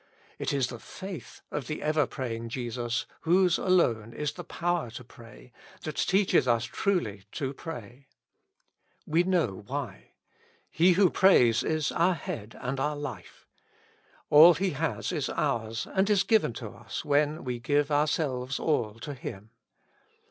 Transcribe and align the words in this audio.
It 0.39 0.51
is 0.51 0.69
the 0.69 0.79
faith 0.79 1.41
of 1.51 1.67
the 1.67 1.83
ever 1.83 2.07
praying 2.07 2.49
Jesus, 2.49 3.05
whose 3.19 3.59
alone 3.59 4.13
is 4.13 4.31
the 4.31 4.43
power 4.43 4.89
to 4.89 5.03
pray, 5.03 5.51
that 5.83 5.95
teaches 5.95 6.47
us 6.47 6.65
truly 6.65 7.25
to 7.33 7.53
pray. 7.53 8.07
We 9.05 9.21
know 9.21 9.63
why: 9.67 10.13
He 10.71 10.93
who 10.93 11.11
prays 11.11 11.61
is 11.61 11.91
our 11.91 12.15
Head 12.15 12.57
and 12.59 12.79
our 12.79 12.95
Life. 12.95 13.45
All 14.31 14.55
He 14.55 14.71
has 14.71 15.11
is 15.11 15.29
ours 15.29 15.85
and 15.93 16.09
is 16.09 16.23
given 16.23 16.53
to'us 16.53 17.05
when 17.05 17.43
we 17.43 17.59
give 17.59 17.91
ourselves 17.91 18.59
all 18.59 18.95
to 19.01 19.13
Him. 19.13 19.51